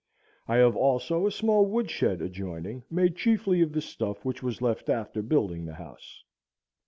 I 0.47 0.55
have 0.55 0.75
also 0.75 1.27
a 1.27 1.31
small 1.31 1.67
wood 1.67 1.91
shed 1.91 2.23
adjoining, 2.23 2.81
made 2.89 3.15
chiefly 3.15 3.61
of 3.61 3.71
the 3.71 3.81
stuff 3.81 4.25
which 4.25 4.41
was 4.41 4.59
left 4.59 4.89
after 4.89 5.21
building 5.21 5.63
the 5.67 5.75
house. 5.75 6.23